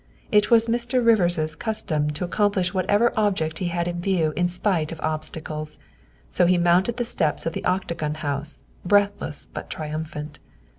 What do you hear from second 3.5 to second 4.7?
he had in view in